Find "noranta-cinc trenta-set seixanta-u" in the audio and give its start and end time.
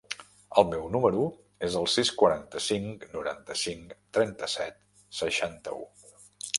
3.19-5.91